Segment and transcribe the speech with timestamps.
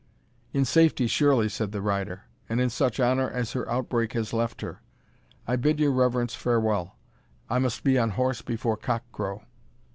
[0.51, 4.61] "In safety, surely," said the rider, "and in such honour as her outbreak has left
[4.61, 4.81] her.
[5.47, 6.97] I bid your reverence farewell,
[7.51, 9.43] I must be on horse before cock crow."